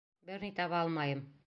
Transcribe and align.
Бер 0.29 0.45
ни 0.47 0.51
таба 0.61 0.79
алмайым. 0.87 1.25